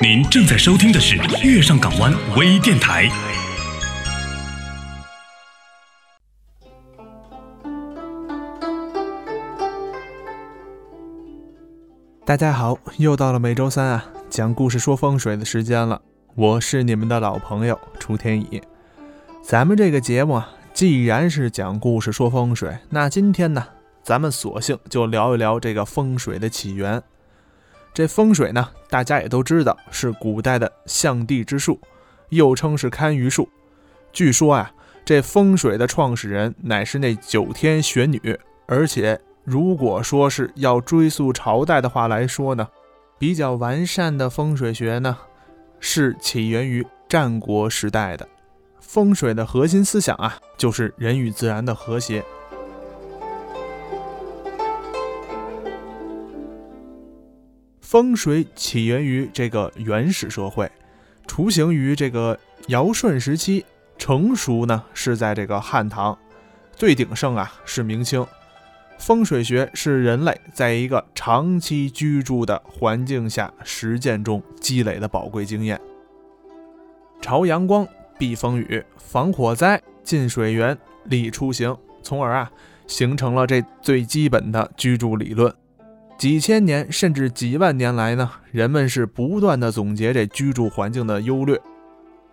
[0.00, 3.08] 您正在收听的是月上港湾微电台。
[12.24, 16.00] 大家好，又到了每周三啊讲故事说风水的时间了。
[16.34, 18.62] 我是你们的老朋友楚天乙。
[19.42, 23.66] 咱们这个节目啊，既然是讲故事说风水，那今天呢，
[24.04, 27.02] 咱们索性就聊一聊这个风水的起源。
[27.92, 31.80] 这风水呢，大家也都知道是古代的象地之术，
[32.28, 33.48] 又称是堪舆术。
[34.12, 34.70] 据说啊，
[35.04, 39.20] 这风水的创始人乃是那九天玄女，而且。
[39.46, 42.66] 如果说是要追溯朝代的话来说呢，
[43.18, 45.18] 比较完善的风水学呢，
[45.78, 48.26] 是起源于战国时代的。
[48.80, 52.24] 风水的核心思想啊，就是人与自然的和谐。
[57.94, 60.68] 风水起源于这个原始社会，
[61.28, 63.64] 雏形于这个尧舜时期，
[63.96, 66.18] 成熟呢是在这个汉唐，
[66.74, 68.26] 最鼎盛啊是明清。
[68.98, 75.80] 风水学是人类在一个长期居住的环境下实践中积累的宝贵经验。
[77.22, 77.86] 朝阳光、
[78.18, 82.50] 避风雨、防火灾、进水源、利出行，从而啊
[82.88, 85.54] 形成了这最基本的居住理论。
[86.16, 91.60] 几千年甚至几万年来呢，人们是不断的总结这居住环境的优劣。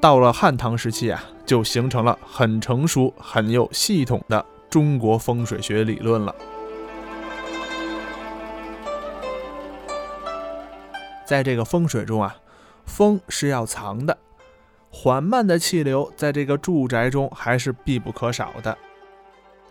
[0.00, 4.44] 到了汉唐时期啊，就形成了很成熟、很有系统的。
[4.70, 6.34] 中国风水学理论了，
[11.24, 12.34] 在这个风水中啊，
[12.84, 14.18] 风是要藏的，
[14.90, 18.76] 缓慢的气流在这个住宅中还是必不可少的。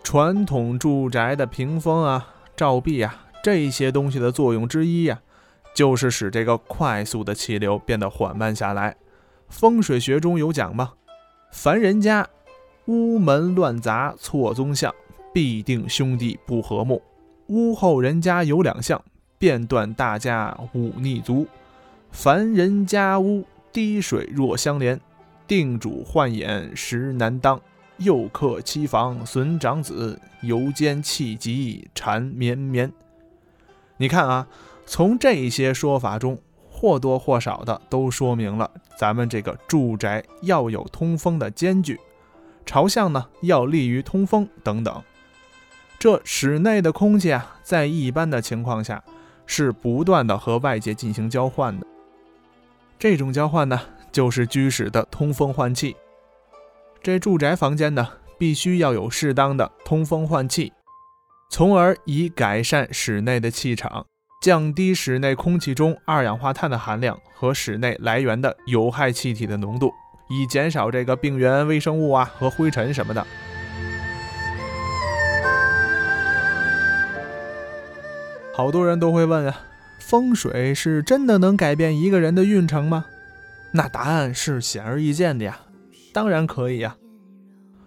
[0.03, 5.21] 传统住宅的屏风啊、照壁啊这些东西的作用之一呀，
[5.75, 8.95] 就是使这个快速的气流变得缓慢下来。
[9.49, 10.93] 风水学中有讲吗？
[11.51, 12.27] 凡人家。
[12.87, 14.93] 屋门乱杂错宗相，
[15.33, 17.01] 必定兄弟不和睦。
[17.47, 19.01] 屋后人家有两相，
[19.37, 21.47] 便断大家忤逆族。
[22.11, 24.99] 凡人家屋滴水若相连，
[25.47, 27.57] 定主换眼实难当。
[27.97, 32.91] 又克妻房损长子，犹兼气急缠绵绵。
[33.97, 34.47] 你看啊，
[34.85, 36.39] 从这些说法中，
[36.69, 41.99] 或多或少的都说明了咱们这个住宅要有通风的间距。
[42.65, 45.03] 朝向呢要利于通风等等，
[45.99, 49.03] 这室内的空气啊，在一般的情况下
[49.45, 51.85] 是不断的和外界进行交换的。
[52.97, 53.79] 这种交换呢，
[54.13, 55.95] 就是居室的通风换气。
[57.01, 60.71] 这住宅房间呢，必须要有适当的通风换气，
[61.53, 64.07] 从而以改善室内的气场，
[64.41, 69.93] 降低室内空气中二氧化碳的含量和室内来源的有害气体的浓度。
[70.31, 73.23] 以减少这个病原微生物啊和灰尘什么的。
[78.55, 79.61] 好多人都会问啊，
[79.99, 83.05] 风水是真的能改变一个人的运程吗？
[83.73, 85.59] 那答案是显而易见的呀，
[86.11, 86.95] 当然可以呀。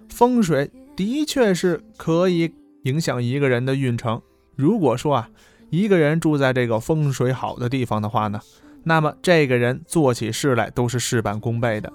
[0.09, 2.55] 风水的确是可以
[2.87, 4.23] 影响一个人的运程。
[4.55, 5.29] 如果说啊，
[5.71, 8.41] 一个人住在这个风水好的地方的话呢，
[8.85, 11.93] 那么这个人做起事来都是事半功倍的。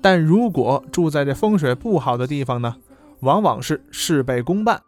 [0.00, 2.76] 但如果住在这风水不好的地方呢，
[3.20, 4.80] 往往是事倍功半。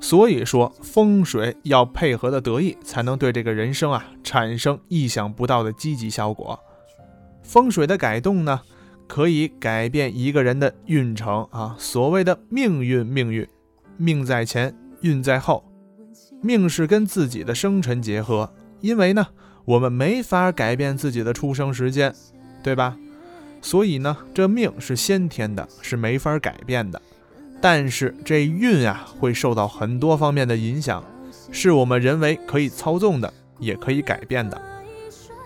[0.00, 6.58] 所以说，风水要配合的得意，才能对这个人生啊产生意想不到的积极效果。
[7.42, 8.60] 风水的改动呢，
[9.06, 11.76] 可以改变一个人的运程啊。
[11.78, 13.46] 所谓的命运，命运，
[13.96, 15.64] 命在前，运在后。
[16.42, 19.26] 命是跟自己的生辰结合，因为呢，
[19.64, 22.14] 我们没法改变自己的出生时间，
[22.62, 22.96] 对吧？
[23.62, 27.00] 所以呢，这命是先天的，是没法改变的。
[27.60, 31.02] 但是这运啊，会受到很多方面的影响，
[31.50, 34.60] 是我们人为可以操纵的，也可以改变的。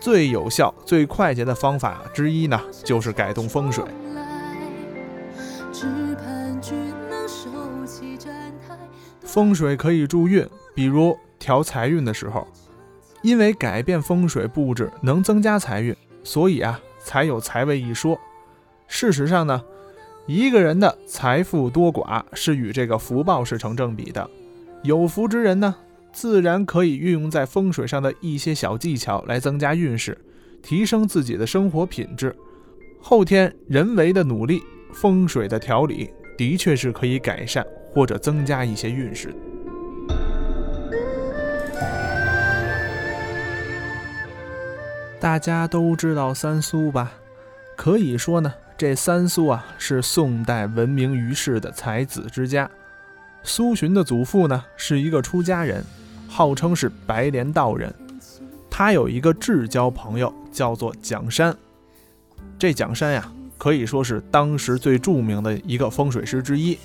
[0.02, 3.84] 最有效、最快捷的方法之一呢，就是改动风水。
[9.32, 10.44] 风水可以助运，
[10.74, 12.44] 比如调财运的时候，
[13.22, 15.94] 因为改变风水布置能增加财运，
[16.24, 16.80] 所以啊。
[17.02, 18.20] 才有财位一说。
[18.86, 19.62] 事实上呢，
[20.26, 24.28] 一个人的财富多寡是与这个福报是成正比的。
[24.82, 25.74] 有福之人呢，
[26.12, 30.18] 自然可以运用在风水上的一些小技巧来增加运势，
[30.62, 32.36] 提升自己的生活品质。
[33.00, 34.62] 后天人为的努力，
[34.92, 39.34] 风水的调理，的确是可以改善或者增加一些运势。
[45.20, 47.12] 大家都知道三苏吧？
[47.76, 52.70] 可以说呢这三苏啊是宋代闻名于世的才子之家。
[53.42, 55.84] 苏洵的祖父呢是一个出家人
[56.28, 57.94] 号称是白莲道人。
[58.70, 61.54] 他有一个至交朋友叫做蒋山。
[62.58, 66.78] 这蒋山呀可以说是当时最著名的一个风水师之一。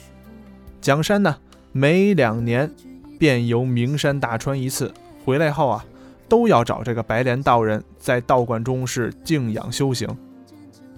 [0.85, 1.35] 蒋山呢，
[1.71, 2.71] 每两年
[3.17, 4.93] 便游名山大川一次，
[5.25, 5.83] 回来后啊。
[6.29, 10.07] 都要找这个白莲道人在道观中是静养修行。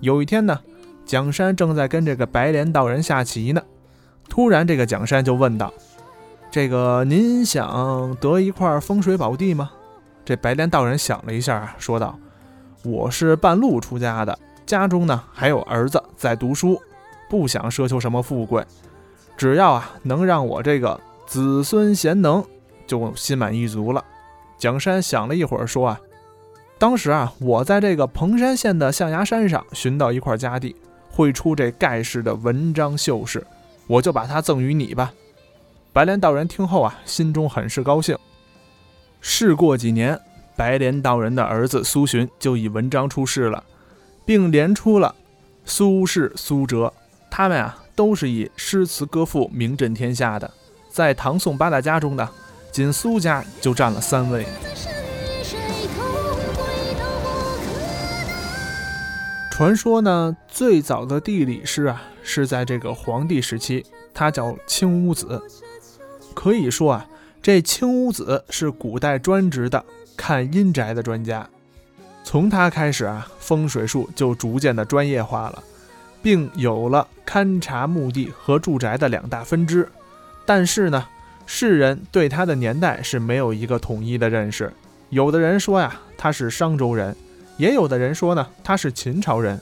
[0.01, 0.60] 有一天呢，
[1.06, 3.62] 蒋山正在跟这个白莲道人下棋呢，
[4.28, 5.74] 突然这个蒋山就问道
[6.51, 9.72] ：“这个您想得一块风水宝地吗？”
[10.25, 12.19] 这白莲道人想了一下啊，说道
[12.84, 16.81] ：“我是半路出家的，家中呢还有儿子在读书，
[17.30, 18.66] 不想奢求什么富贵，
[19.38, 22.44] 只要啊能让我这个子孙贤能，
[22.88, 24.04] 就心满意足了。”
[24.57, 26.01] 蒋山想了一会儿，说：“啊，
[26.80, 30.75] 当时啊，我在这个彭山县的象牙山上寻到一块佳地，
[31.12, 33.45] 会出这盖世的文章秀士，
[33.86, 35.13] 我就把它赠与你吧。”
[35.94, 38.18] 白莲道人听后啊，心中很是高兴。
[39.22, 40.19] 事过几年，
[40.56, 43.63] 白莲道人的儿子苏洵就以文章出世了，
[44.25, 45.13] 并连出了
[45.66, 46.92] 苏轼、苏辙，
[47.30, 50.49] 他们啊都是以诗词歌赋名震天下的。
[50.89, 52.29] 在唐宋八大家中呢。
[52.69, 54.45] 仅苏家就占了三位。
[59.49, 63.83] 传说呢，最早的地理师啊，是在这个黄帝时期，
[64.13, 65.41] 他叫青乌子。
[66.35, 67.07] 可以说啊，
[67.41, 69.83] 这青乌子是古代专职的
[70.15, 71.50] 看阴宅的专家。
[72.23, 75.63] 从他开始啊，风水术就逐渐的专业化了，
[76.21, 79.87] 并有了勘察墓地和住宅的两大分支。
[80.45, 81.05] 但是呢。
[81.49, 84.69] 世人对他的年代是没有一个统一的认识，
[85.11, 87.15] 有的人说呀他是商周人，
[87.55, 89.57] 也有的人说呢他是秦朝人。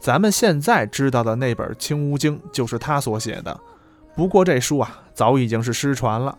[0.00, 3.60] 咱们现在知道的那本《青乌经》就是他所写的，
[4.16, 6.36] 不过这书啊早已经是失传了。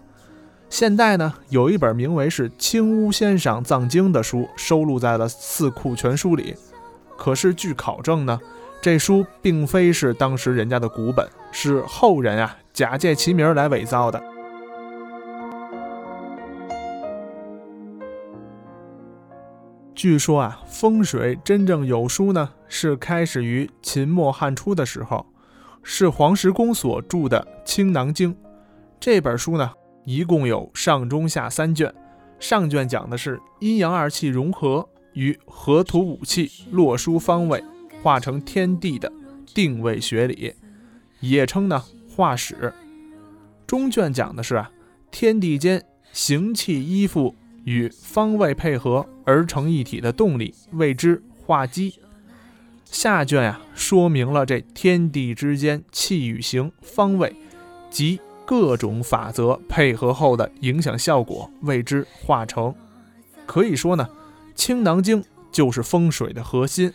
[0.69, 6.53] 现代呢有一本名为是《青乌先生藏经》的书收录在了《四库全书》里，
[7.17, 8.37] 可是据考证呢，
[8.83, 14.21] 这书并非是当时人家的古本，是后人啊假借其名来伪造的。
[19.95, 25.25] 据说啊，风水真正有书呢，是开始于秦末汉初的时候，
[25.81, 28.33] 是黄石公所著的《青囊经》
[28.99, 29.71] 这本书呢，
[30.03, 31.89] 一共有上中下三卷。
[32.37, 37.63] 上卷讲的是阴阳二气融合与河图五气落书方位
[38.03, 39.11] 化成天地的
[39.55, 40.53] 定位学理，
[41.21, 41.81] 也称呢
[42.13, 42.73] 化史。
[43.65, 44.69] 中卷讲的是啊，
[45.09, 47.33] 天地间形气依附。
[47.65, 51.95] 与方位配合而成一体的动力，谓之化机。
[52.83, 57.33] 下卷呀，说明了这天地之间气与形、方位
[57.89, 62.75] 及各种法则配合后的影响效果，谓之化成。
[63.45, 64.09] 可以说呢，
[64.55, 66.91] 《青囊经》就是风水的核心。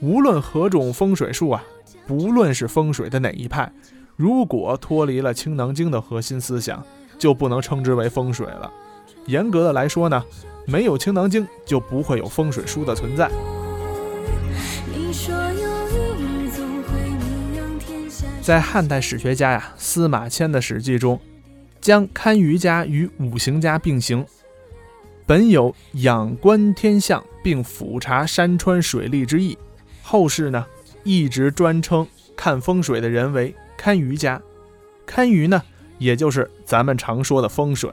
[0.00, 1.64] 无论何种风水术啊，
[2.06, 3.72] 不论是风水的哪一派，
[4.16, 6.84] 如果脱离了《青囊经》的核心思想，
[7.18, 8.72] 就不能称之为风水了。
[9.26, 10.24] 严格的来说呢，
[10.66, 13.28] 没有《青囊经》，就不会有风水书的存在。
[18.40, 21.20] 在汉代史学家呀司马迁的《史记》中，
[21.80, 24.24] 将堪舆家与五行家并行，
[25.26, 29.58] 本有仰观天象并俯察山川水利之意。
[30.10, 30.64] 后世呢，
[31.04, 34.40] 一直专称看风水的人为堪舆家。
[35.04, 35.62] 堪舆呢，
[35.98, 37.90] 也就是咱们常说的风水。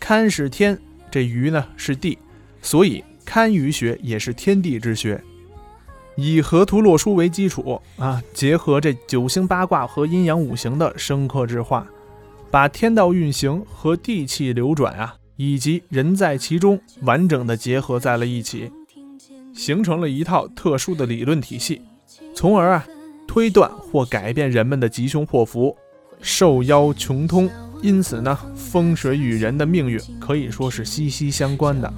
[0.00, 0.78] 堪是天，
[1.10, 2.16] 这舆呢是地，
[2.62, 5.22] 所以堪舆学也是天地之学。
[6.14, 11.86] 以河图洛书为基础啊，结合这九星八卦和阴阳五行的生克制化，
[12.50, 18.72] 把天道运行和地气流转啊，以及人在其中完整的结合在了一起，
[19.56, 21.80] 形成了一套特殊的理论体系，
[22.34, 22.86] 从而啊
[23.26, 25.74] 推断或改变人们的吉凶祸福、
[26.20, 27.48] 受妖穷通。
[27.82, 31.92] 因此呢，风水与人的命运可以说是息息相关的。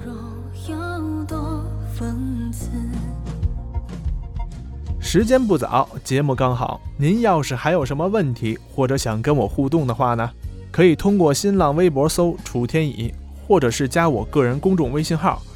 [4.99, 10.29] 时间不早，节目刚好，您要是还有什么问题或者想跟我互动的话呢，
[10.69, 13.13] 可以通过新浪微博搜“楚天乙”，
[13.47, 15.41] 或者是加我个人公众微信号“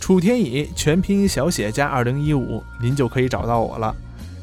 [0.00, 3.94] 楚天乙”全拼音小写加二零一五，您就可以找到我了。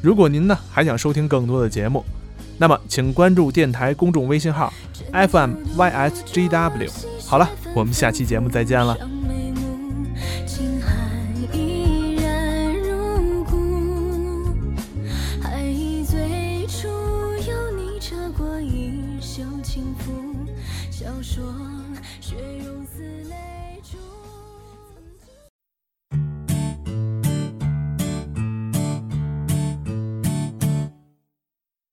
[0.02, 2.04] 如果您呢还想收听更多的节目。
[2.58, 4.72] 那么，请关注电台公众微信号
[5.12, 6.90] FMYSGW。
[7.26, 8.96] 好了，我们下期节目再见了。